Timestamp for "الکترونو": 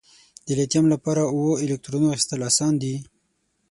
1.63-2.07